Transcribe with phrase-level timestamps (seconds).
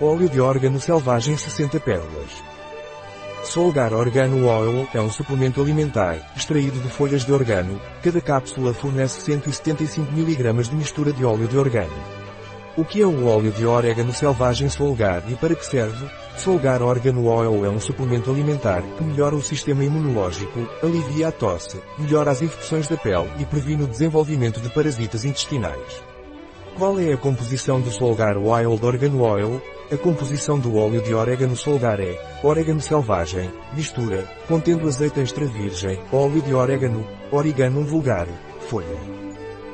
[0.00, 2.42] óleo de órgano selvagem 60 pérolas.
[3.44, 7.80] Solgar Organo Oil é um suplemento alimentar, extraído de folhas de organo.
[8.02, 11.92] Cada cápsula fornece 175 mg de mistura de óleo de organo.
[12.76, 16.04] O que é o óleo de orégano selvagem Solgar e para que serve?
[16.36, 21.80] Solgar Organo Oil é um suplemento alimentar que melhora o sistema imunológico, alivia a tosse,
[21.96, 26.13] melhora as infecções da pele e previne o desenvolvimento de parasitas intestinais.
[26.76, 29.62] Qual é a composição do Solgar Wild Organo Oil?
[29.92, 36.00] A composição do óleo de orégano Solgar é orégano selvagem, mistura, contendo azeite extra virgem,
[36.12, 38.26] óleo de orégano, origano vulgar,
[38.68, 38.98] folha.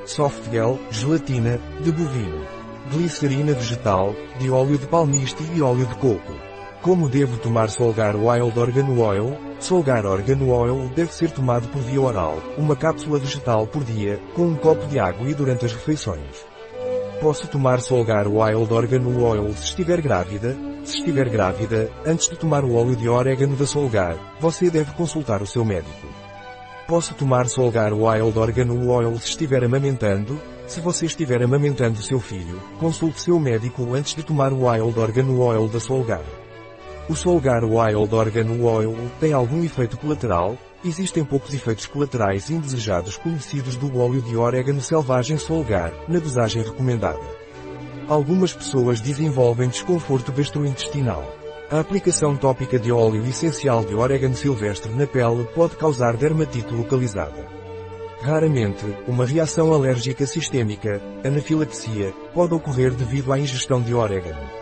[0.05, 2.61] Softgel, gelatina, de bovino
[2.91, 6.35] glicerina vegetal, de óleo de palmiste e óleo de coco.
[6.83, 9.37] Como devo tomar Solgar Wild Organo Oil?
[9.61, 14.47] Solgar Organo Oil deve ser tomado por via oral, uma cápsula vegetal por dia, com
[14.47, 16.50] um copo de água e durante as refeições.
[17.21, 20.57] Posso tomar Solgar Wild Organo Oil se estiver grávida?
[20.83, 25.43] Se estiver grávida, antes de tomar o óleo de orégano da Solgar, você deve consultar
[25.43, 26.09] o seu médico.
[26.89, 30.41] Posso tomar Solgar Wild Organo Oil se estiver amamentando?
[30.67, 35.43] Se você estiver amamentando seu filho, consulte seu médico antes de tomar o Wild Organo
[35.43, 36.25] Oil da Solgar.
[37.07, 40.57] O Solgar Wild Organo Oil tem algum efeito colateral?
[40.83, 47.21] Existem poucos efeitos colaterais indesejados conhecidos do óleo de orégano selvagem Solgar, na dosagem recomendada.
[48.09, 51.23] Algumas pessoas desenvolvem desconforto gastrointestinal.
[51.71, 57.47] A aplicação tópica de óleo essencial de orégano silvestre na pele pode causar dermatite localizada.
[58.23, 64.61] Raramente, uma reação alérgica sistêmica, anafilaxia, pode ocorrer devido à ingestão de orégano.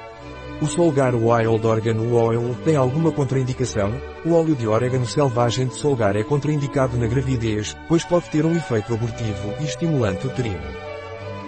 [0.60, 3.92] O Solgar Wild Organo Oil tem alguma contraindicação?
[4.24, 8.56] O óleo de orégano selvagem de Solgar é contraindicado na gravidez, pois pode ter um
[8.56, 10.66] efeito abortivo e estimulante uterino.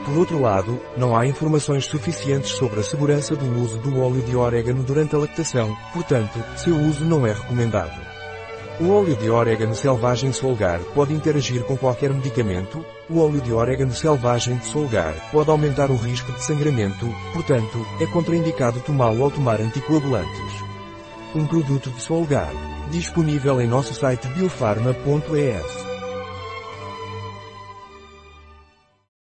[0.04, 4.36] Por outro lado, não há informações suficientes sobre a segurança do uso do óleo de
[4.36, 8.09] orégano durante a lactação, portanto, seu uso não é recomendado.
[8.80, 12.82] O óleo de orégano selvagem Solgar pode interagir com qualquer medicamento.
[13.10, 18.80] O óleo de orégano selvagem Solgar pode aumentar o risco de sangramento, portanto, é contraindicado
[18.80, 20.64] tomá-lo ao tomar anticoagulantes.
[21.34, 22.52] Um produto de Solgar,
[22.90, 25.89] disponível em nosso site biofarma.es.